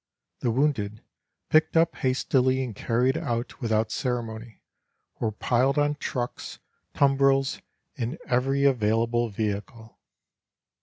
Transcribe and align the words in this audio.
The 0.39 0.49
wounded, 0.49 1.03
picked 1.49 1.77
up 1.77 1.95
hastily 1.97 2.63
and 2.63 2.73
carried 2.75 3.15
out 3.15 3.61
without 3.61 3.91
ceremony, 3.91 4.63
were 5.19 5.31
piled 5.31 5.77
on 5.77 5.93
trucks, 5.93 6.57
tumbrils 6.95 7.61
and 7.99 8.17
every 8.25 8.63
available 8.63 9.29
vehicle. 9.29 9.99